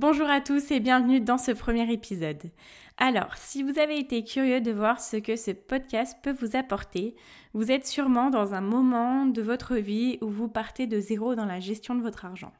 [0.00, 2.52] Bonjour à tous et bienvenue dans ce premier épisode.
[2.98, 7.16] Alors, si vous avez été curieux de voir ce que ce podcast peut vous apporter,
[7.52, 11.46] vous êtes sûrement dans un moment de votre vie où vous partez de zéro dans
[11.46, 12.52] la gestion de votre argent.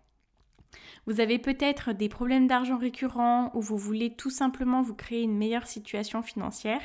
[1.06, 5.38] Vous avez peut-être des problèmes d'argent récurrents ou vous voulez tout simplement vous créer une
[5.38, 6.82] meilleure situation financière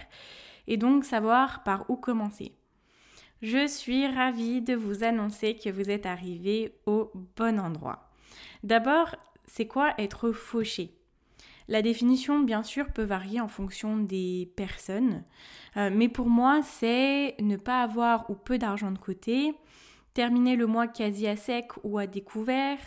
[0.67, 2.51] et donc savoir par où commencer.
[3.41, 8.11] Je suis ravie de vous annoncer que vous êtes arrivé au bon endroit.
[8.61, 9.15] D'abord,
[9.55, 10.97] c'est quoi être fauché?
[11.67, 15.23] La définition, bien sûr, peut varier en fonction des personnes,
[15.77, 19.53] euh, mais pour moi, c'est ne pas avoir ou peu d'argent de côté,
[20.15, 22.79] terminer le mois quasi à sec ou à découvert,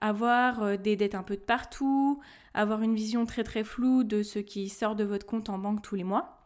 [0.00, 2.20] avoir euh, des dettes un peu de partout,
[2.54, 5.82] avoir une vision très très floue de ce qui sort de votre compte en banque
[5.82, 6.43] tous les mois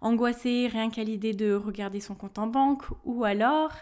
[0.00, 3.72] angoissé rien qu'à l'idée de regarder son compte en banque ou alors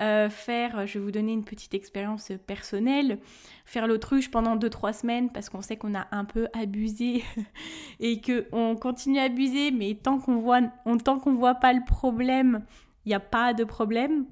[0.00, 3.18] euh, faire, je vais vous donner une petite expérience personnelle,
[3.64, 7.22] faire l'autruche pendant 2-3 semaines parce qu'on sait qu'on a un peu abusé
[8.00, 10.62] et qu'on continue à abuser mais tant qu'on voit,
[11.04, 12.64] tant qu'on voit pas le problème,
[13.04, 14.26] il n'y a pas de problème.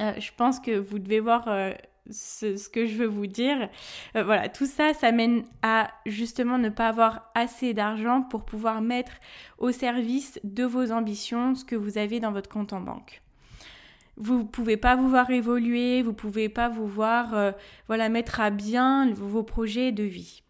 [0.00, 1.72] Euh, je pense que vous devez voir euh,
[2.10, 3.68] ce, que je veux vous dire.
[4.16, 8.80] Euh, voilà, tout ça, ça mène à justement ne pas avoir assez d'argent pour pouvoir
[8.80, 9.12] mettre
[9.58, 13.22] au service de vos ambitions ce que vous avez dans votre compte en banque.
[14.16, 17.52] Vous ne pouvez pas vous voir évoluer, vous ne pouvez pas vous voir euh,
[17.88, 20.42] voilà, mettre à bien vos projets de vie.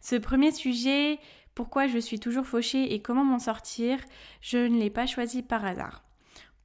[0.00, 1.18] Ce premier sujet,
[1.54, 3.98] pourquoi je suis toujours fauchée et comment m'en sortir,
[4.40, 6.04] je ne l'ai pas choisi par hasard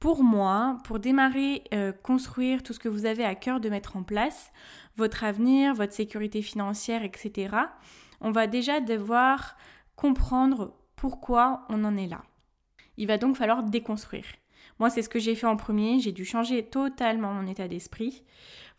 [0.02, 3.96] pour moi, pour démarrer, euh, construire tout ce que vous avez à cœur de mettre
[3.96, 4.50] en place,
[4.96, 7.54] votre avenir, votre sécurité financière, etc.,
[8.20, 9.56] on va déjà devoir
[9.94, 12.24] comprendre pourquoi on en est là.
[12.96, 14.24] Il va donc falloir déconstruire.
[14.80, 16.00] Moi, c'est ce que j'ai fait en premier.
[16.00, 18.24] J'ai dû changer totalement mon état d'esprit.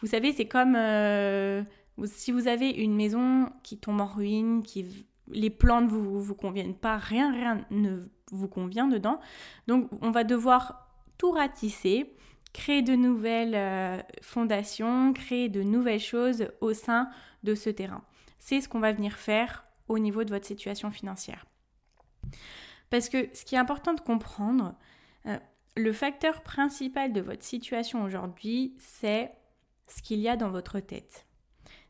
[0.02, 1.64] Vous savez, c'est comme euh,
[2.04, 6.36] si vous avez une maison qui tombe en ruine, qui les plans ne vous, vous
[6.36, 9.22] conviennent pas, rien, rien ne vous convient dedans.
[9.68, 10.84] Donc, on va devoir
[11.24, 12.14] tout ratisser,
[12.52, 17.10] créer de nouvelles euh, fondations, créer de nouvelles choses au sein
[17.44, 18.04] de ce terrain.
[18.40, 21.46] C'est ce qu'on va venir faire au niveau de votre situation financière.
[22.90, 24.76] Parce que ce qui est important de comprendre,
[25.28, 25.38] euh,
[25.78, 29.32] le facteur principal de votre situation aujourd'hui, c'est
[29.88, 31.26] ce qu'il y a dans votre tête.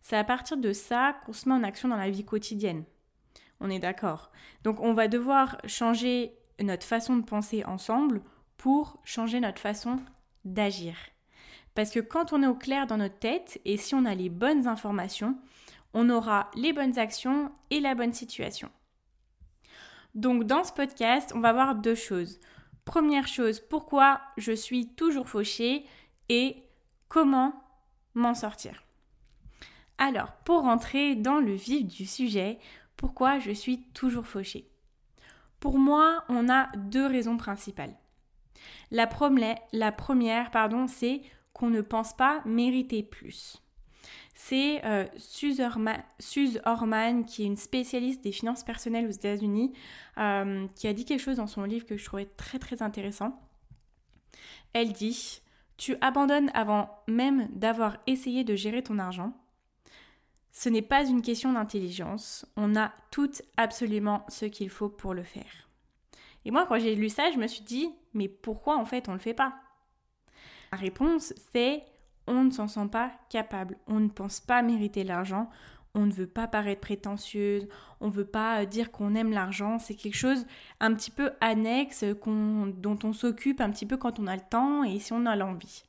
[0.04, 2.84] C'est à partir de ça qu'on se met en action dans la vie quotidienne.
[3.60, 4.32] On est d'accord.
[4.64, 8.22] Donc on va devoir changer notre façon de penser ensemble
[8.64, 10.00] pour changer notre façon
[10.46, 10.96] d'agir.
[11.76, 14.30] Parce que quand on est au clair dans notre tête et si on a les
[14.30, 15.38] bonnes informations,
[15.94, 18.70] on aura les bonnes actions et la bonne situation.
[20.16, 22.40] Donc dans ce podcast, on va voir deux choses.
[22.86, 25.86] Première chose, pourquoi je suis toujours fauchée
[26.30, 26.64] et
[27.10, 27.62] comment
[28.14, 28.82] m'en sortir.
[29.98, 32.60] Alors, pour rentrer dans le vif du sujet,
[32.96, 34.70] pourquoi je suis toujours fauchée?
[35.60, 37.98] Pour moi, on a deux raisons principales.
[38.92, 41.22] La, première, pardon, c'est
[41.54, 43.62] qu'on ne pense pas mériter plus.
[44.36, 45.62] C'est euh, Suze,
[46.66, 49.74] Orman, qui est une spécialiste des finances personnelles aux États-Unis,
[50.18, 53.40] euh, qui a dit quelque chose dans son livre que je trouvais très très intéressant.
[54.74, 55.42] Elle dit
[55.78, 59.34] Tu abandonnes avant même d'avoir essayé de gérer ton argent.
[60.52, 65.24] Ce n'est pas une question d'intelligence, on a toutes absolument ce qu'il faut pour le
[65.24, 65.68] faire.
[66.46, 69.12] Et moi, quand j'ai lu ça, je me suis dit, mais pourquoi en fait on
[69.12, 69.54] ne le fait pas?
[70.72, 71.84] La réponse, c'est
[72.28, 75.50] on ne s'en sent pas capable, on ne pense pas mériter l'argent,
[75.94, 77.68] on ne veut pas paraître prétentieuse,
[78.00, 80.46] on ne veut pas dire qu'on aime l'argent, c'est quelque chose
[80.80, 84.84] un petit peu annexe dont on s'occupe un petit peu quand on a le temps
[84.84, 85.84] et si on a l'envie.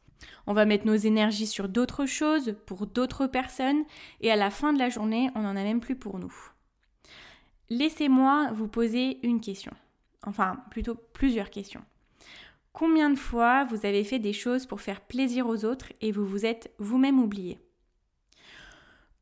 [0.46, 3.84] On va mettre nos énergies sur d'autres choses, pour d'autres personnes,
[4.20, 6.34] et à la fin de la journée, on n'en a même plus pour nous.
[7.70, 9.72] Laissez-moi vous poser une question
[10.26, 11.84] enfin plutôt plusieurs questions.
[12.72, 16.26] Combien de fois vous avez fait des choses pour faire plaisir aux autres et vous
[16.26, 17.60] vous êtes vous-même oublié?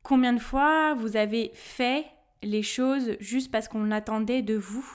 [0.01, 2.05] Combien de fois vous avez fait
[2.41, 4.85] les choses juste parce qu'on attendait de vous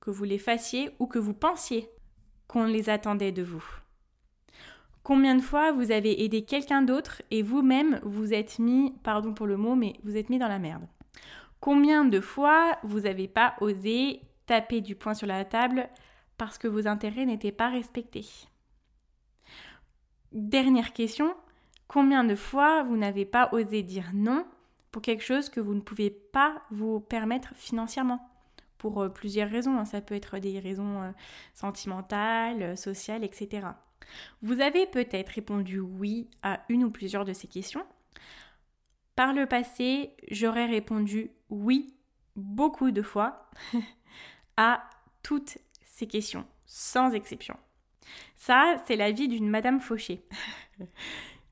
[0.00, 1.88] que vous les fassiez ou que vous pensiez
[2.48, 3.64] qu'on les attendait de vous?
[5.04, 9.46] Combien de fois vous avez aidé quelqu'un d'autre et vous-même vous êtes mis, pardon pour
[9.46, 10.86] le mot, mais vous êtes mis dans la merde?
[11.60, 15.88] Combien de fois vous n'avez pas osé taper du poing sur la table
[16.36, 18.26] parce que vos intérêts n'étaient pas respectés
[20.32, 21.34] Dernière question,
[21.86, 24.44] combien de fois vous n'avez pas osé dire non
[24.90, 28.28] pour quelque chose que vous ne pouvez pas vous permettre financièrement?
[28.78, 29.78] Pour euh, plusieurs raisons.
[29.78, 29.84] Hein.
[29.84, 31.10] Ça peut être des raisons euh,
[31.54, 33.68] sentimentales, euh, sociales, etc.
[34.42, 37.84] Vous avez peut-être répondu oui à une ou plusieurs de ces questions.
[39.16, 41.94] Par le passé, j'aurais répondu oui
[42.34, 43.48] beaucoup de fois
[44.56, 44.88] à
[45.22, 47.56] toutes ces questions, sans exception.
[48.36, 50.24] Ça, c'est la vie d'une Madame Fauché.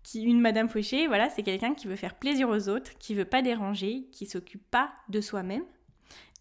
[0.02, 3.24] qui, une Madame Fauché, voilà, c'est quelqu'un qui veut faire plaisir aux autres, qui veut
[3.24, 5.64] pas déranger, qui s'occupe pas de soi-même.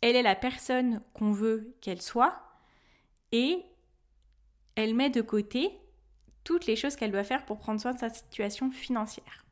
[0.01, 2.41] Elle est la personne qu'on veut qu'elle soit
[3.31, 3.63] et
[4.75, 5.69] elle met de côté
[6.43, 9.45] toutes les choses qu'elle doit faire pour prendre soin de sa situation financière.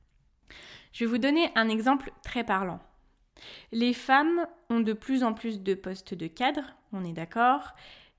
[0.91, 2.79] Je vais vous donner un exemple très parlant.
[3.71, 6.63] Les femmes ont de plus en plus de postes de cadre,
[6.93, 7.73] on est d'accord.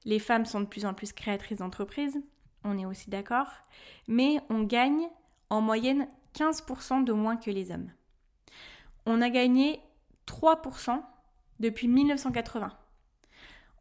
[0.04, 2.20] Les femmes sont de plus en plus créatrices d'entreprises,
[2.64, 3.48] on est aussi d'accord.
[4.08, 5.08] Mais on gagne
[5.50, 7.90] en moyenne 15% de moins que les hommes.
[9.06, 9.80] On a gagné
[10.26, 11.02] 3%
[11.58, 12.72] depuis 1980.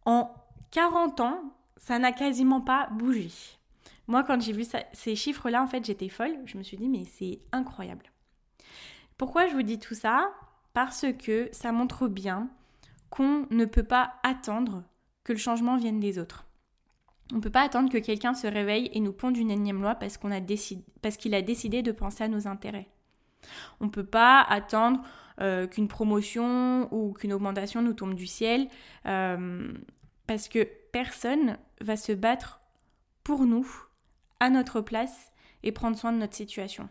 [0.05, 0.33] En
[0.71, 1.43] 40 ans,
[1.77, 3.29] ça n'a quasiment pas bougé.
[4.07, 6.35] Moi, quand j'ai vu ces chiffres-là, en fait, j'étais folle.
[6.45, 8.11] Je me suis dit, mais c'est incroyable.
[9.17, 10.31] Pourquoi je vous dis tout ça?
[10.73, 12.49] Parce que ça montre bien
[13.09, 14.83] qu'on ne peut pas attendre
[15.23, 16.45] que le changement vienne des autres.
[17.31, 19.95] On ne peut pas attendre que quelqu'un se réveille et nous ponde une énième loi
[19.95, 22.89] parce qu'il a décidé de penser à nos intérêts.
[23.79, 25.01] On ne peut pas attendre
[25.39, 28.67] euh, qu'une promotion ou qu'une augmentation nous tombe du ciel
[29.05, 29.71] euh,
[30.27, 32.61] parce que personne va se battre
[33.23, 33.67] pour nous
[34.39, 35.31] à notre place
[35.63, 36.89] et prendre soin de notre situation.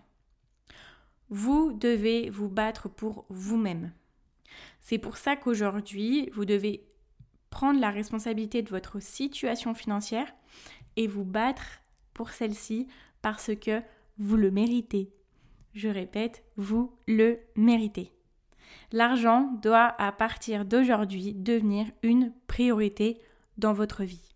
[1.30, 3.92] Vous devez vous battre pour vous-même.
[4.80, 6.86] C'est pour ça qu'aujourd'hui, vous devez
[7.50, 10.32] prendre la responsabilité de votre situation financière
[10.96, 11.80] et vous battre
[12.14, 12.86] pour celle-ci
[13.22, 13.82] parce que
[14.18, 15.12] vous le méritez.
[15.74, 18.12] Je répète, vous le méritez.
[18.92, 23.20] L'argent doit à partir d'aujourd'hui devenir une priorité
[23.58, 24.34] dans votre vie.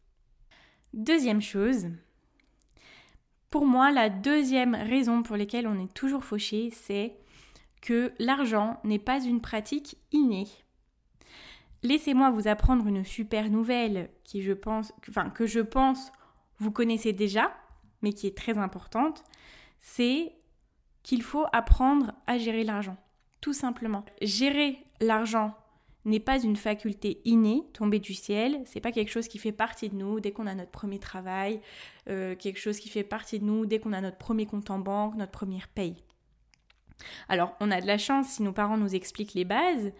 [0.94, 1.86] Deuxième chose,
[3.52, 7.14] pour moi, la deuxième raison pour laquelle on est toujours fauché, c'est
[7.82, 10.48] que l'argent n'est pas une pratique innée.
[11.82, 14.92] Laissez-moi vous apprendre une super nouvelle qui je pense,
[15.34, 16.10] que je pense
[16.58, 17.52] vous connaissez déjà,
[18.00, 19.22] mais qui est très importante,
[19.80, 20.32] c'est
[21.02, 22.96] qu'il faut apprendre à gérer l'argent,
[23.40, 24.04] tout simplement.
[24.22, 25.54] Gérer l'argent
[26.04, 29.88] n'est pas une faculté innée, tombée du ciel, c'est pas quelque chose qui fait partie
[29.88, 31.60] de nous dès qu'on a notre premier travail,
[32.08, 34.78] euh, quelque chose qui fait partie de nous dès qu'on a notre premier compte en
[34.78, 36.02] banque, notre première paye.
[37.28, 39.92] Alors, on a de la chance si nos parents nous expliquent les bases,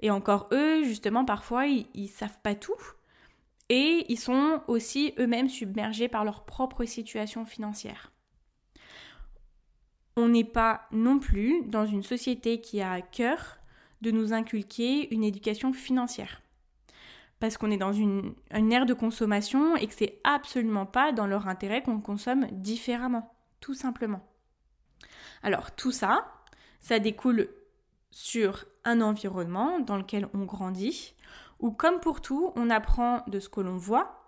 [0.00, 2.80] et encore eux, justement, parfois, ils, ils savent pas tout,
[3.68, 8.12] et ils sont aussi eux-mêmes submergés par leur propre situation financière.
[10.16, 13.59] On n'est pas non plus dans une société qui a à cœur
[14.00, 16.42] de nous inculquer une éducation financière.
[17.38, 21.48] Parce qu'on est dans une, ère de consommation et que c'est absolument pas dans leur
[21.48, 24.26] intérêt qu'on consomme différemment, tout simplement.
[25.42, 26.32] Alors tout ça,
[26.80, 27.48] ça découle
[28.10, 31.14] sur un environnement dans lequel on grandit,
[31.60, 34.20] où comme pour tout, on apprend de ce que l'on voit,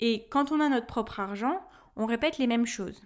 [0.00, 1.60] et quand on a notre propre argent,
[1.96, 3.02] on répète les mêmes choses.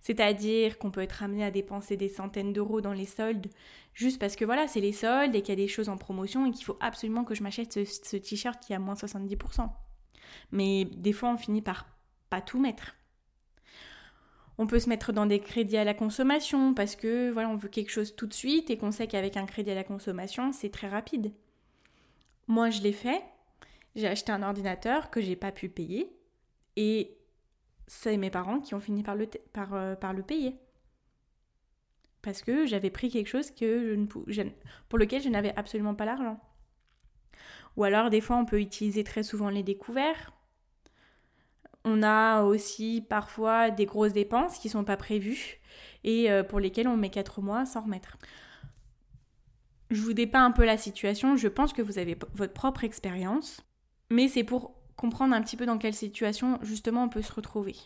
[0.00, 3.48] C'est-à-dire qu'on peut être amené à dépenser des centaines d'euros dans les soldes
[3.94, 6.46] juste parce que voilà, c'est les soldes et qu'il y a des choses en promotion
[6.46, 9.68] et qu'il faut absolument que je m'achète ce, t-shirt qui a moins 70%.
[10.50, 11.86] Mais des fois, on finit par
[12.30, 12.96] pas tout mettre.
[14.58, 17.68] On peut se mettre dans des crédits à la consommation parce que voilà, on veut
[17.68, 20.70] quelque chose tout de suite et qu'on sait qu'avec un crédit à la consommation, c'est
[20.70, 21.32] très rapide.
[22.48, 23.22] Moi, je l'ai fait.
[23.94, 26.16] J'ai acheté un ordinateur que j'ai pas pu payer
[26.76, 27.18] et
[27.86, 29.94] c'est mes parents qui ont fini par le, par, euh,
[30.26, 30.56] payer.
[32.22, 34.50] Parce que j'avais pris quelque chose que je ne,
[34.88, 36.40] pour lequel je n'avais absolument pas l'argent.
[37.76, 40.32] Ou alors, des fois, on peut utiliser très souvent les découverts.
[41.84, 45.60] On a aussi parfois des grosses dépenses qui ne sont pas prévues
[46.04, 48.18] et euh, pour lesquelles on met 4 mois sans remettre.
[49.90, 53.62] Je vous dépeins un peu la situation, je pense que vous avez votre propre expérience,
[54.10, 57.76] mais c'est pour comprendre un petit peu dans quelle situation justement on peut se retrouver.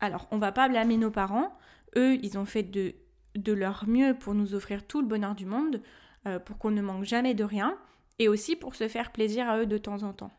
[0.00, 1.56] Alors, on va pas blâmer nos parents.
[1.96, 2.94] Eux, ils ont fait de,
[3.34, 5.82] de leur mieux pour nous offrir tout le bonheur du monde,
[6.26, 7.78] euh, pour qu'on ne manque jamais de rien,
[8.18, 10.32] et aussi pour se faire plaisir à eux de temps en temps.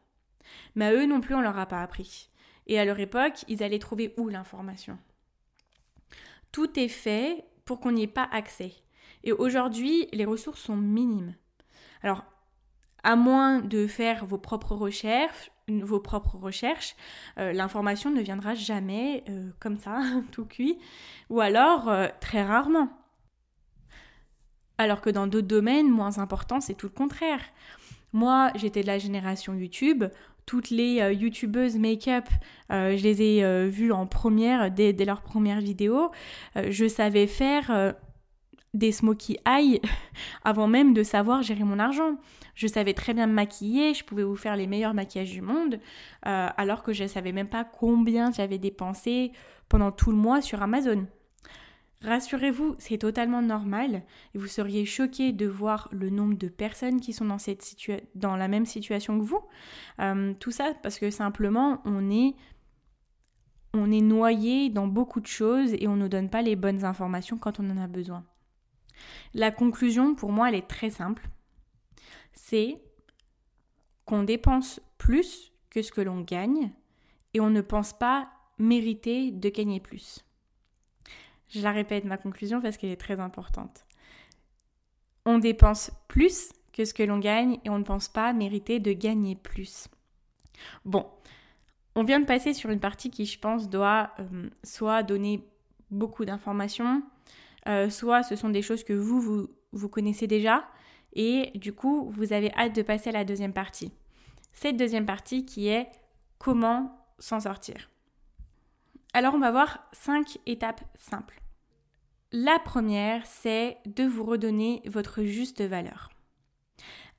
[0.75, 2.29] Mais à eux non plus, on leur a pas appris.
[2.67, 4.97] Et à leur époque, ils allaient trouver où l'information?
[6.51, 8.73] Tout est fait pour qu'on n'y ait pas accès.
[9.23, 11.35] Et aujourd'hui, les ressources sont minimes.
[12.01, 12.23] Alors,
[13.07, 16.93] à moins de faire vos propres recherches, vos propres recherches,
[17.39, 20.01] euh, l'information ne viendra jamais euh, comme ça,
[20.33, 20.77] tout cuit,
[21.29, 22.89] ou alors euh, très rarement.
[24.77, 27.39] Alors que dans d'autres domaines moins importants, c'est tout le contraire.
[28.11, 30.03] Moi, j'étais de la génération YouTube.
[30.45, 32.25] Toutes les youtubeuses make-up,
[32.69, 36.11] je les ai vues en première dès, dès leurs premières vidéos.
[36.55, 37.95] je savais faire
[38.77, 39.81] des smoky eyes
[40.43, 42.17] avant même de savoir gérer mon argent.
[42.55, 45.79] Je savais très bien me maquiller, je pouvais vous faire les meilleurs maquillages du monde,
[46.25, 49.31] euh, alors que je ne savais même pas combien j'avais dépensé
[49.69, 51.05] pendant tout le mois sur Amazon.
[52.03, 54.03] Rassurez-vous, c'est totalement normal
[54.35, 57.65] et vous seriez choqué de voir le nombre de personnes qui sont dans, cette
[58.13, 59.41] la même situation que vous.
[59.99, 62.35] Euh, tout ça parce que simplement on est
[63.73, 67.37] on est noyé dans beaucoup de choses et on ne donne pas les bonnes informations
[67.37, 68.23] quand on en a besoin.
[69.33, 71.27] La conclusion, pour moi, elle est très simple.
[72.33, 72.81] C'est
[74.05, 76.71] qu'on dépense plus que ce que l'on gagne
[77.33, 80.23] et on ne pense pas mériter de gagner plus.
[81.49, 83.85] Je la répète, ma conclusion, parce qu'elle est très importante.
[85.25, 88.93] On dépense plus que ce que l'on gagne et on ne pense pas mériter de
[88.93, 89.87] gagner plus.
[90.85, 91.05] Bon,
[91.95, 95.43] on vient de passer sur une partie qui, je pense, doit euh, soit donner
[95.89, 97.03] beaucoup d'informations,
[97.67, 100.67] euh, soit ce sont des choses que vous, vous, connaissez déjà,
[101.13, 103.91] et du coup, vous avez hâte de passer à la deuxième partie.
[104.53, 105.87] Cette deuxième partie qui est
[106.37, 107.89] comment s'en sortir.
[109.13, 111.41] Alors, on va voir cinq étapes simples.
[112.31, 116.09] La première, c'est de vous redonner votre juste valeur.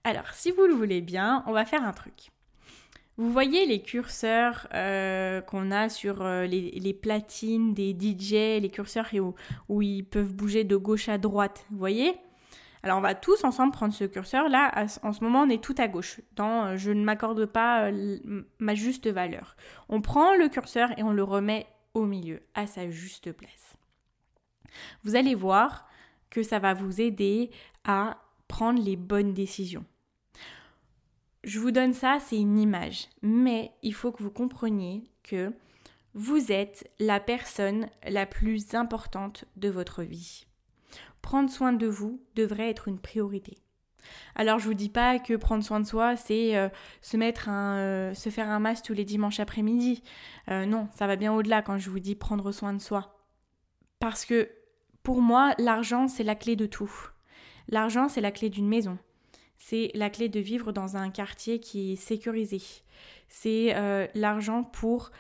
[0.05, 2.31] Alors, si vous le voulez bien, on va faire un truc.
[3.19, 9.09] Vous voyez les curseurs euh, qu'on a sur euh, les, platines des DJ, les curseurs
[9.69, 12.15] où, ils peuvent bouger de gauche à droite, vous voyez?
[12.85, 14.49] Alors on va tous ensemble prendre ce curseur.
[14.49, 17.91] Là, en ce moment, on est tout à gauche, dans euh, je ne m'accorde pas
[18.61, 19.57] ma juste valeur.
[19.89, 23.75] On prend le curseur et on le remet au milieu, à sa juste place.
[25.03, 25.89] Vous allez voir
[26.31, 27.51] que ça va vous aider
[27.83, 29.85] à prendre les bonnes décisions.
[31.45, 35.53] Je vous donne ça, c'est une image, mais il faut que vous compreniez que
[36.15, 40.47] vous êtes la personne la plus importante de votre vie.
[41.23, 43.59] Prendre soin de vous devrait être une priorité.
[44.35, 46.69] Alors je vous dis pas que prendre soin de soi c'est euh,
[47.03, 50.03] se mettre un euh, se faire un masque tous les dimanches après-midi.
[50.51, 53.23] Euh, non, ça va bien au-delà quand je vous dis prendre soin de soi.
[54.01, 54.51] Parce que
[55.03, 56.91] pour moi, l'argent c'est la clé de tout.
[57.69, 58.99] L'argent c'est la clé d'une maison
[59.59, 62.63] c'est la clé de vivre dans un quartier qui est sécurisé.
[63.29, 65.11] C'est euh, l'argent pour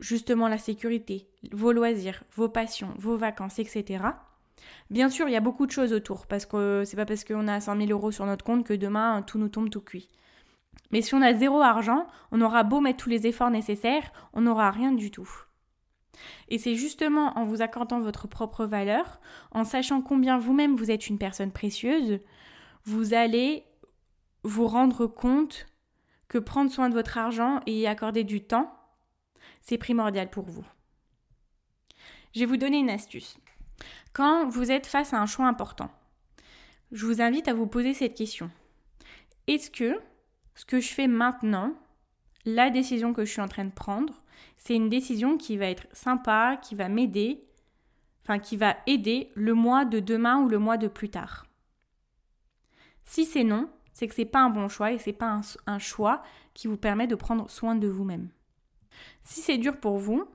[0.00, 4.04] justement la sécurité, vos loisirs, vos passions, vos vacances, etc.
[4.90, 7.46] Bien sûr, il y a beaucoup de choses autour, parce que c'est pas parce qu'on
[7.48, 10.08] a 100 000 euros sur notre compte que demain tout nous tombe tout cuit.
[10.90, 14.42] Mais si on a zéro argent, on aura beau mettre tous les efforts nécessaires, on
[14.42, 15.28] n'aura rien du tout.
[16.48, 19.20] Et c'est justement en vous accordant votre propre valeur,
[19.52, 22.20] en sachant combien vous-même vous êtes une personne précieuse,
[22.88, 23.64] vous allez
[24.44, 25.66] vous rendre compte
[26.26, 28.74] que prendre soin de votre argent et y accorder du temps,
[29.60, 30.64] c'est primordial pour vous.
[32.34, 33.36] Je vais vous donner une astuce.
[34.14, 35.90] Quand vous êtes face à un choix important,
[36.90, 38.50] je vous invite à vous poser cette question.
[39.46, 40.00] Est-ce que
[40.54, 41.74] ce que je fais maintenant,
[42.46, 44.22] la décision que je suis en train de prendre,
[44.56, 47.44] c'est une décision qui va être sympa, qui va m'aider,
[48.24, 51.47] enfin qui va aider le mois de demain ou le mois de plus tard?
[53.08, 56.22] Si c'est non, c'est que c'est pas un bon choix et c'est pas un, choix
[56.52, 58.28] qui vous permet de prendre soin de vous-même.
[59.22, 60.26] Si c'est dur pour vous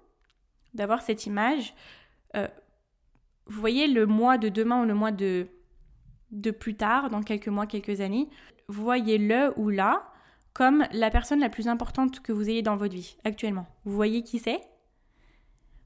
[0.74, 1.76] d'avoir cette image,
[2.36, 2.48] euh,
[3.46, 5.46] vous voyez le mois de demain ou le mois de,
[6.32, 8.28] de plus tard, dans quelques mois, quelques années,
[8.68, 10.12] vous voyez le ou là
[10.54, 13.68] comme la personne la plus importante que vous ayez dans votre vie actuellement.
[13.86, 14.62] Vous voyez qui c'est?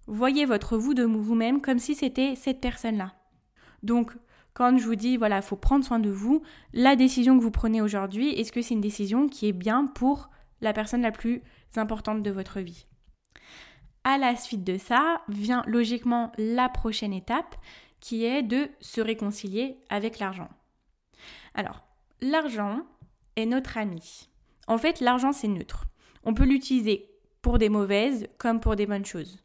[0.07, 3.13] Voyez votre vous de vous-même comme si c'était cette personne-là.
[3.83, 4.13] Donc,
[4.57, 6.41] quand je vous dis, voilà, il faut prendre soin de vous,
[6.73, 10.31] la décision que vous prenez aujourd'hui, est-ce que c'est une décision qui est bien pour
[10.61, 11.43] la personne la plus
[11.75, 12.87] importante de votre vie?
[14.03, 17.55] À la suite de ça, vient logiquement la prochaine étape
[17.99, 20.49] qui est de se réconcilier avec l'argent.
[21.53, 21.83] Alors,
[22.19, 22.81] l'argent
[23.35, 24.27] est notre ami.
[24.65, 25.85] En fait, l'argent, c'est neutre.
[26.23, 27.11] On peut l'utiliser
[27.43, 29.43] pour des mauvaises comme pour des bonnes choses.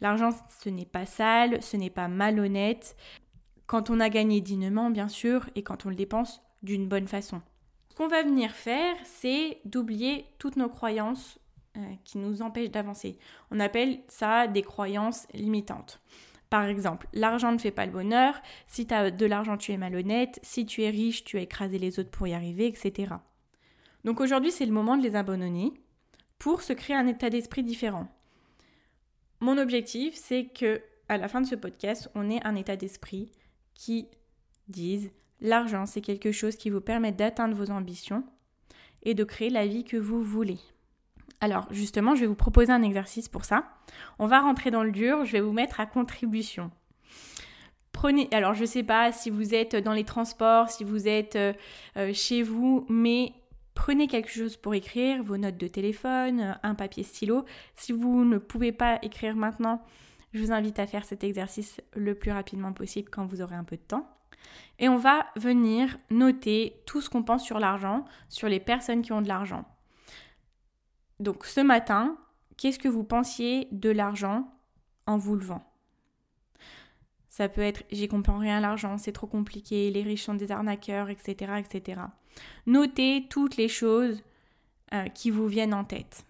[0.00, 0.30] L'argent,
[0.62, 2.96] ce n'est pas sale, ce n'est pas malhonnête,
[3.66, 7.42] quand on a gagné dignement, bien sûr, et quand on le dépense d'une bonne façon.
[7.88, 11.38] Ce qu'on va venir faire, c'est d'oublier toutes nos croyances
[11.76, 13.18] euh, qui nous empêchent d'avancer.
[13.50, 16.00] On appelle ça des croyances limitantes.
[16.50, 19.76] Par exemple, l'argent ne fait pas le bonheur, si tu as de l'argent tu es
[19.76, 23.14] malhonnête, si tu es riche tu as écrasé les autres pour y arriver, etc.
[24.04, 25.72] Donc aujourd'hui c'est le moment de les abandonner
[26.38, 28.06] pour se créer un état d'esprit différent.
[29.40, 33.32] Mon objectif c'est que à la fin de ce podcast on ait un état d'esprit
[33.74, 34.08] qui
[34.68, 38.24] dise l'argent c'est quelque chose qui vous permet d'atteindre vos ambitions
[39.02, 40.58] et de créer la vie que vous voulez.
[41.40, 43.68] Alors justement, je vais vous proposer un exercice pour ça.
[44.18, 46.70] On va rentrer dans le dur, je vais vous mettre à contribution.
[47.92, 51.36] Prenez, alors je ne sais pas si vous êtes dans les transports, si vous êtes
[51.36, 51.52] euh,
[51.96, 53.32] euh, chez vous, mais
[53.74, 57.44] prenez quelque chose pour écrire, vos notes de téléphone, un papier stylo.
[57.76, 59.82] Si vous ne pouvez pas écrire maintenant,
[60.34, 63.64] je vous invite à faire cet exercice le plus rapidement possible quand vous aurez un
[63.64, 64.10] peu de temps.
[64.80, 69.12] Et on va venir noter tout ce qu'on pense sur l'argent, sur les personnes qui
[69.12, 69.64] ont de l'argent.
[71.20, 72.18] Donc ce matin,
[72.56, 74.52] qu'est-ce que vous pensiez de l'argent
[75.06, 75.62] en vous levant?
[77.28, 80.50] Ça peut être j'y comprends rien à l'argent, c'est trop compliqué, les riches sont des
[80.50, 81.52] arnaqueurs, etc.
[81.58, 82.02] etc.
[82.66, 84.22] Notez toutes les choses
[84.92, 86.26] euh, qui vous viennent en tête.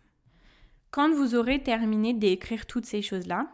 [0.90, 3.48] Quand vous aurez terminé d'écrire toutes ces choses-là,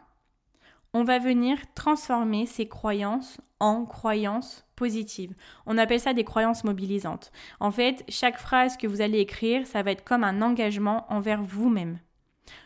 [0.93, 5.35] on va venir transformer ces croyances en croyances positives.
[5.67, 7.31] On appelle ça des croyances mobilisantes.
[7.61, 11.43] En fait, chaque phrase que vous allez écrire, ça va être comme un engagement envers
[11.43, 12.01] vous-même.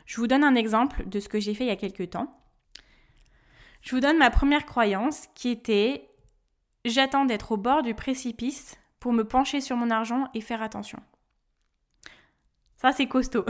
[0.06, 2.38] Je vous donne un exemple de ce que j'ai fait il y a quelques temps.
[3.82, 6.08] Je vous donne ma première croyance qui était
[6.84, 11.00] j'attends d'être au bord du précipice pour me pencher sur mon argent et faire attention.
[12.76, 13.44] Ça, c'est costaud.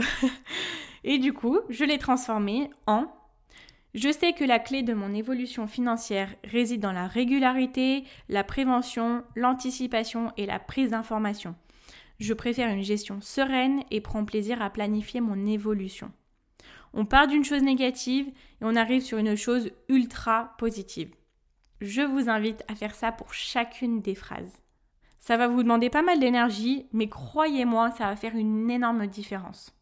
[1.03, 3.07] et du coup, je l'ai transformé en
[3.95, 9.23] je sais que la clé de mon évolution financière réside dans la régularité, la prévention,
[9.35, 11.55] l'anticipation et la prise d'information.
[12.19, 16.11] Je préfère une gestion sereine et prends plaisir à planifier mon évolution.
[16.93, 21.15] On part d'une chose négative et on arrive sur une chose ultra positive.
[21.79, 24.61] Je vous invite à faire ça pour chacune des phrases.
[25.19, 29.73] Ça va vous demander pas mal d'énergie, mais croyez-moi, ça va faire une énorme différence.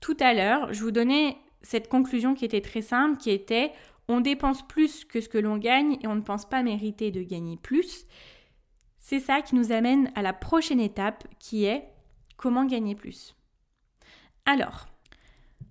[0.00, 3.72] Tout à l'heure, je vous donnais cette conclusion qui était très simple, qui était
[4.08, 7.22] on dépense plus que ce que l'on gagne et on ne pense pas mériter de
[7.22, 8.06] gagner plus.
[8.98, 11.88] C'est ça qui nous amène à la prochaine étape qui est
[12.36, 13.36] comment gagner plus.
[14.44, 14.86] Alors,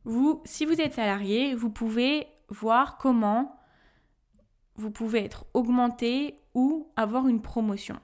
[0.05, 3.57] vous, si vous êtes salarié, vous pouvez voir comment
[4.75, 7.99] vous pouvez être augmenté ou avoir une promotion.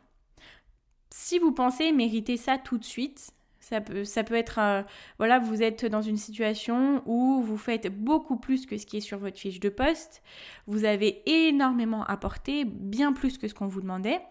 [1.10, 3.32] Si vous pensez mériter ça tout de suite,
[3.70, 3.82] ça
[4.24, 4.82] peut, être, euh,
[5.18, 9.02] voilà, vous êtes dans une situation où vous faites beaucoup plus que ce qui est
[9.02, 10.24] sur votre fiche de poste.
[10.68, 14.22] Vous avez énormément apporté, bien plus que ce qu'on vous demandait.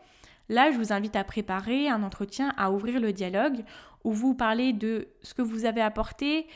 [0.48, 3.62] Là, je vous invite à préparer un entretien, à ouvrir le dialogue,
[4.04, 6.46] où vous parlez de ce que vous avez apporté,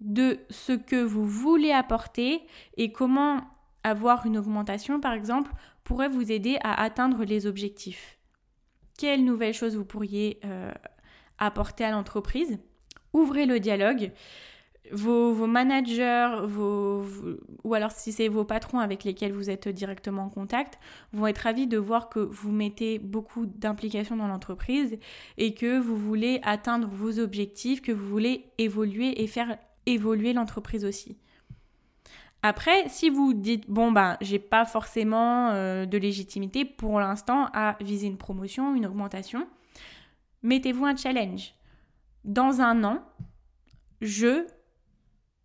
[0.00, 2.40] de ce que vous voulez apporter
[2.76, 3.42] et comment
[3.84, 5.52] avoir une augmentation, par exemple,
[5.84, 8.18] pourrait vous aider à atteindre les objectifs.
[8.98, 10.72] Quelles nouvelles choses vous pourriez euh,
[11.40, 12.58] apporter à l'entreprise.
[13.12, 14.12] Ouvrez le dialogue.
[14.92, 17.04] Vos, managers, vos,
[17.62, 20.80] ou alors si c'est vos patrons avec lesquels vous êtes directement en contact,
[21.12, 24.98] vont être ravis de voir que vous mettez beaucoup d'implication dans l'entreprise
[25.38, 30.84] et que vous voulez atteindre vos objectifs, que vous voulez évoluer et faire évoluer l'entreprise
[30.84, 31.16] aussi.
[32.42, 37.76] Après, si vous dites bon ben j'ai pas forcément euh, de légitimité pour l'instant à
[37.80, 39.46] viser une promotion, une augmentation,
[40.42, 41.54] mettez-vous un challenge.
[42.24, 43.02] Dans un an,
[44.00, 44.46] je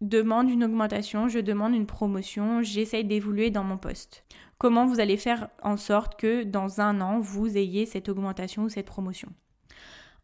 [0.02, 4.24] demande une augmentation, je demande une promotion, j'essaye d'évoluer dans mon poste.
[4.58, 8.70] Comment vous allez faire en sorte que dans un an, vous ayez cette augmentation ou
[8.70, 9.30] cette promotion?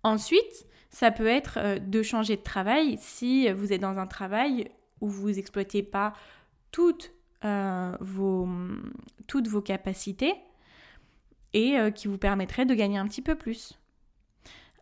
[0.03, 4.69] Ensuite, ça peut être euh, de changer de travail si vous êtes dans un travail
[4.99, 6.13] où vous n'exploitez pas
[6.71, 7.12] toutes,
[7.43, 8.47] euh, vos,
[9.27, 10.34] toutes vos capacités
[11.53, 13.81] et euh, qui vous permettrait de gagner un petit peu plus.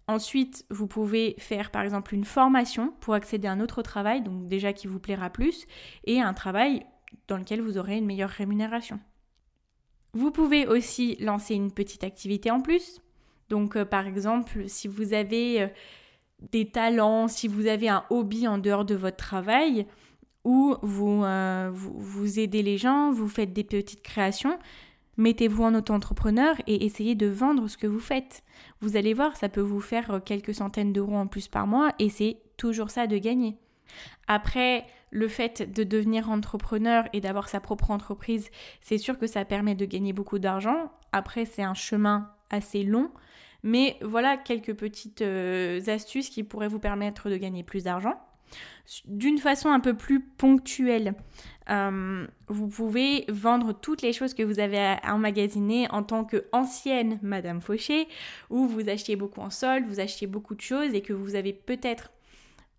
[0.09, 4.47] Ensuite, vous pouvez faire par exemple une formation pour accéder à un autre travail, donc
[4.47, 5.67] déjà qui vous plaira plus,
[6.03, 6.83] et un travail
[7.27, 8.99] dans lequel vous aurez une meilleure rémunération.
[10.13, 13.01] Vous pouvez aussi lancer une petite activité en plus.
[13.49, 15.67] Donc euh, par exemple, si vous avez euh,
[16.51, 19.85] des talents, si vous avez un hobby en dehors de votre travail,
[20.43, 24.57] ou vous, euh, vous, vous aidez les gens, vous faites des petites créations,
[25.19, 28.43] mettez-vous en auto-entrepreneur et essayez de vendre ce que vous faites.
[28.79, 31.91] Vous allez voir, ça peut vous faire euh, quelques centaines d'euros en plus par mois
[31.99, 33.57] et c'est toujours ça de gagner.
[34.27, 38.49] Après, le fait de devenir entrepreneur et d'avoir sa propre entreprise,
[38.81, 40.91] c'est sûr que ça permet de gagner beaucoup d'argent.
[41.11, 43.11] Après, c'est un chemin assez long,
[43.61, 48.15] mais voilà quelques petites euh, astuces qui pourraient vous permettre de gagner plus d'argent.
[49.05, 51.13] D'une façon un peu plus ponctuelle.
[51.69, 57.61] Euh, vous pouvez vendre toutes les choses que vous avez emmagasinées en tant qu'ancienne Madame
[57.61, 58.07] Fauché,
[58.49, 61.53] ou vous achetez beaucoup en solde, vous achetez beaucoup de choses et que vous avez
[61.53, 62.11] peut-être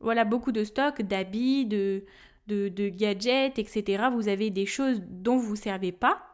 [0.00, 2.04] voilà, beaucoup de stocks, d'habits, de,
[2.48, 4.04] de, gadgets, etc.
[4.12, 6.26] Vous avez des choses dont vous ne servez pas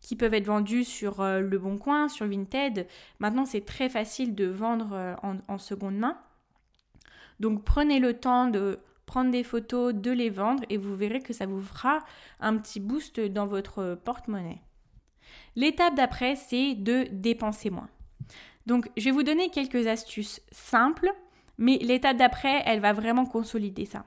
[0.00, 2.86] qui peuvent être vendues sur euh, Le Bon Coin, sur Vinted.
[3.20, 5.14] Maintenant, c'est très facile de vendre euh,
[5.48, 6.18] en seconde main.
[7.40, 11.32] Donc prenez le temps de prendre des photos, de les vendre et vous verrez que
[11.32, 11.98] ça vous fera
[12.40, 14.62] un petit boost dans votre porte-monnaie.
[15.56, 17.88] L'étape d'après, c'est de dépenser moins.
[18.66, 21.12] Donc je vais vous donner quelques astuces simples,
[21.58, 24.04] mais l'étape d'après, elle va vraiment consolider ça.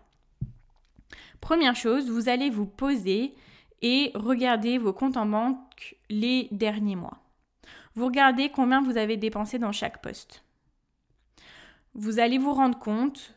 [1.39, 3.35] Première chose, vous allez vous poser
[3.81, 7.19] et regarder vos comptes en banque les derniers mois.
[7.93, 10.43] Vous regardez combien vous avez dépensé dans chaque poste
[11.97, 13.33] vous allez vous rendre compte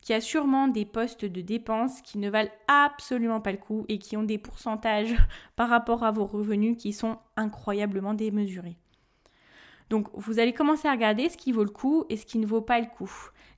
[0.00, 3.84] qu'il y a sûrement des postes de dépenses qui ne valent absolument pas le coup
[3.88, 5.14] et qui ont des pourcentages
[5.56, 8.78] par rapport à vos revenus qui sont incroyablement démesurés.
[9.90, 12.46] Donc vous allez commencer à regarder ce qui vaut le coup et ce qui ne
[12.46, 13.10] vaut pas le coup.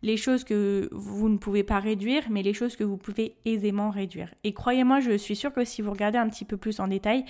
[0.02, 3.90] Les choses que vous ne pouvez pas réduire, mais les choses que vous pouvez aisément
[3.90, 4.32] réduire.
[4.44, 7.24] Et croyez-moi, je suis sûre que si vous regardez un petit peu plus en détail,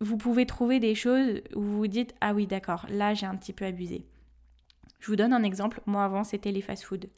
[0.00, 3.36] vous pouvez trouver des choses où vous vous dites Ah oui, d'accord, là j'ai un
[3.36, 4.04] petit peu abusé.
[5.04, 5.82] Je vous donne un exemple.
[5.84, 7.10] Moi, avant, c'était les fast-food.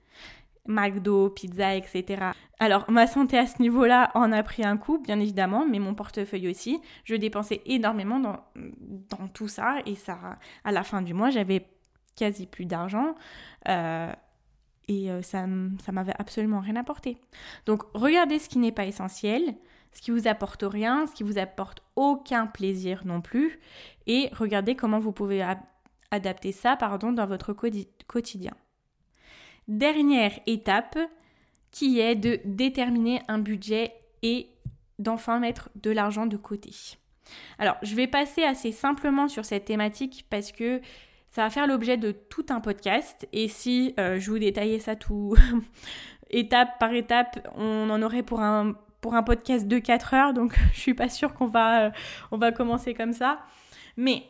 [0.66, 2.30] McDo, pizza, etc.
[2.58, 5.94] Alors, ma santé à ce niveau-là en a pris un coup, bien évidemment, mais mon
[5.94, 6.80] portefeuille aussi.
[7.04, 10.18] Je dépensais énormément dans, dans tout ça et ça,
[10.64, 11.68] à la fin du mois, j'avais
[12.16, 13.14] quasi plus d'argent.
[13.68, 14.12] Euh,
[14.88, 15.46] et euh, ça,
[15.84, 17.18] ça m'avait absolument rien apporté.
[17.66, 19.54] Donc, regardez ce qui n'est pas essentiel,
[19.92, 23.60] ce qui vous apporte rien, ce qui vous apporte aucun plaisir non plus,
[24.08, 25.40] et regardez comment vous pouvez
[26.10, 28.52] adapter ça pardon, dans votre quotidien.
[29.68, 30.98] Dernière étape
[31.70, 33.92] qui est de déterminer un budget
[34.22, 34.48] et
[34.98, 36.70] d'enfin mettre de l'argent de côté.
[37.58, 40.80] Alors, je vais passer assez simplement sur cette thématique parce que
[41.30, 44.96] ça va faire l'objet de tout un podcast et si euh, je vous détaillais ça
[44.96, 45.34] tout
[46.30, 48.74] étape par étape, on en aurait pour un,
[49.24, 51.90] podcast de 4 heures, donc je suis pas sûre qu'on va, euh,
[52.32, 53.40] va commencer comme ça.
[53.96, 54.24] Mais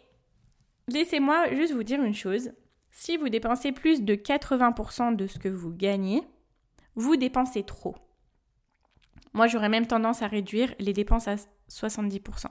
[0.88, 2.52] Laissez-moi juste vous dire une chose.
[2.92, 6.22] Si vous dépensez plus de 80% de ce que vous gagnez,
[6.94, 7.96] vous dépensez trop.
[9.32, 11.36] Moi, j'aurais même tendance à réduire les dépenses à
[11.68, 12.46] 70%.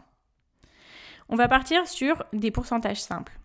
[1.29, 3.39] On va partir sur des pourcentages simples.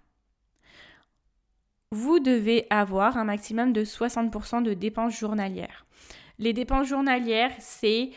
[1.91, 5.87] Vous devez avoir un maximum de 60% de dépenses journalières.
[6.39, 8.11] Les dépenses journalières, c'est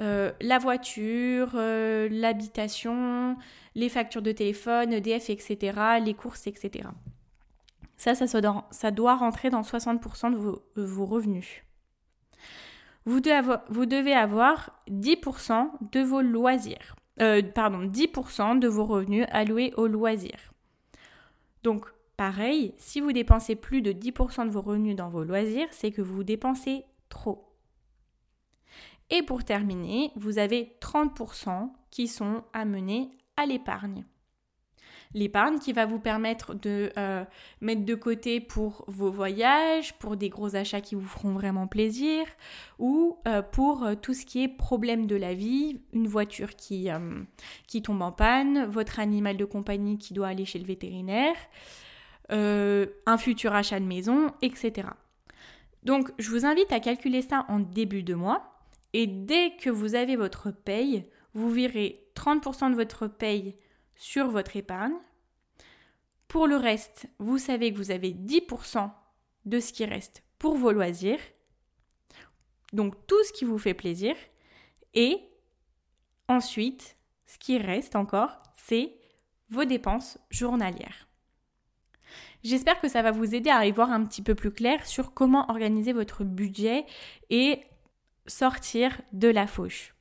[0.00, 3.36] euh, la voiture, euh, l'habitation,
[3.74, 6.88] les factures de téléphone, EDF, etc., les courses, etc.
[7.96, 11.64] Ça, ça, doit rentrer dans 60% de vos, revenus.
[13.06, 16.94] Vous devez, avoir, 10% de vos loisirs.
[17.20, 20.52] Euh, pardon, 10% de vos revenus alloués aux loisirs.
[21.64, 25.90] Donc, pareil, si vous dépensez plus de 10% de vos revenus dans vos loisirs, c'est
[25.90, 27.47] que vous dépensez trop.
[29.10, 34.04] Et pour terminer, vous avez 30% qui sont amenés à l'épargne.
[35.14, 37.24] L'épargne qui va vous permettre de euh,
[37.62, 42.26] mettre de côté pour vos voyages, pour des gros achats qui vous feront vraiment plaisir,
[42.78, 46.88] ou euh, pour euh, tout ce qui est problème de la vie, une voiture qui,
[47.66, 51.36] qui tombe en panne, votre animal de compagnie qui doit aller chez le vétérinaire,
[52.30, 54.88] un futur achat de maison, etc.
[55.84, 58.57] Donc je vous invite à calculer ça en début de mois
[58.92, 63.56] et dès que vous avez votre paye, vous virez 30% de votre paye
[63.94, 64.96] sur votre épargne.
[66.26, 68.90] Pour le reste, vous savez que vous avez 10%
[69.44, 71.20] de ce qui reste pour vos loisirs.
[72.72, 74.14] Donc tout ce qui vous fait plaisir.
[74.94, 75.18] Et
[76.28, 76.96] ensuite,
[77.26, 78.94] ce qui reste encore, c'est
[79.50, 81.08] vos dépenses journalières.
[82.44, 85.12] J'espère que ça va vous aider à y voir un petit peu plus clair sur
[85.12, 86.86] comment organiser votre budget
[87.30, 87.62] et
[88.28, 89.94] sortir de la fauche.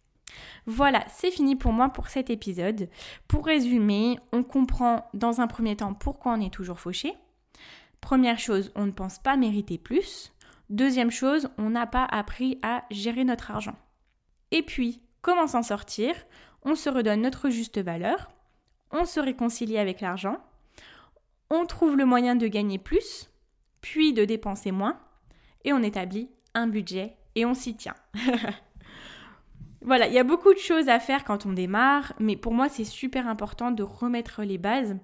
[0.66, 2.90] Voilà, c'est fini pour moi pour cet épisode.
[3.28, 7.14] Pour résumer, on comprend dans un premier temps pourquoi on est toujours fauché.
[8.02, 10.34] Première chose, on ne pense pas mériter plus.
[10.70, 13.76] Deuxième chose, on n'a pas appris à gérer notre argent.
[14.52, 16.14] Et puis, comment s'en sortir?
[16.64, 18.30] On se redonne notre juste valeur,
[18.92, 20.38] on se réconcilie avec l'argent,
[21.50, 23.30] on trouve le moyen de gagner plus,
[23.80, 25.00] puis de dépenser moins,
[25.64, 27.96] et on établit un budget et on s'y tient.
[29.82, 32.68] voilà, il y a beaucoup de choses à faire quand on démarre, mais pour moi
[32.68, 34.98] c'est super important de remettre les bases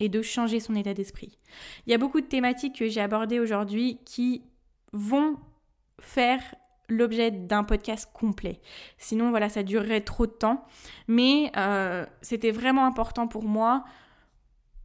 [0.00, 1.38] et de changer son état d'esprit.
[1.86, 4.42] Il y a beaucoup de thématiques que j'ai abordées aujourd'hui qui
[4.92, 5.36] vont
[6.00, 6.40] faire
[6.88, 8.60] l'objet d'un podcast complet.
[8.98, 10.64] Sinon, voilà, ça durerait trop de temps.
[11.08, 13.84] Mais euh, c'était vraiment important pour moi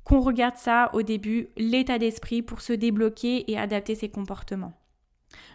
[0.04, 4.79] qu'on regarde ça au début, l'état d'esprit pour se débloquer et adapter ses comportements.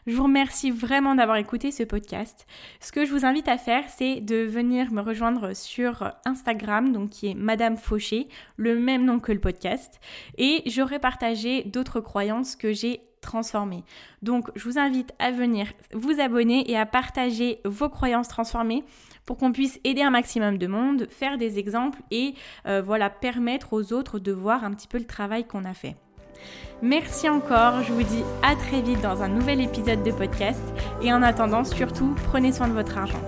[0.06, 2.46] Je vous remercie vraiment d'avoir écouté ce podcast.
[2.78, 7.08] Ce que je vous invite à faire, c'est de venir me rejoindre sur Instagram, donc
[7.08, 10.00] qui est Madame Fauché, le même nom que le podcast.
[10.36, 13.82] Et j'aurai partagé d'autres croyances que j'ai transformées.
[14.20, 18.84] Donc, je vous invite à venir vous abonner et à partager vos croyances transformées
[19.24, 22.34] pour qu'on puisse aider un maximum de monde, faire des exemples et
[22.66, 25.96] euh, voilà permettre aux autres de voir un petit peu le travail qu'on a fait.
[26.82, 30.60] Merci encore, je vous dis à très vite dans un nouvel épisode de podcast
[31.02, 33.22] et en attendant surtout prenez soin de votre argent.